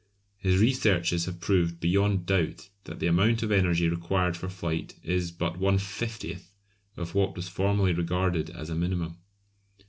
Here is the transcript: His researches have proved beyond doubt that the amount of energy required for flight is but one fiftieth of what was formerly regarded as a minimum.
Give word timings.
His 0.39 0.59
researches 0.59 1.25
have 1.25 1.39
proved 1.39 1.79
beyond 1.79 2.25
doubt 2.25 2.69
that 2.85 2.97
the 2.99 3.05
amount 3.05 3.43
of 3.43 3.51
energy 3.51 3.87
required 3.87 4.35
for 4.35 4.49
flight 4.49 4.95
is 5.03 5.29
but 5.31 5.59
one 5.59 5.77
fiftieth 5.77 6.55
of 6.97 7.13
what 7.13 7.35
was 7.35 7.47
formerly 7.47 7.93
regarded 7.93 8.49
as 8.49 8.71
a 8.71 8.75
minimum. 8.75 9.17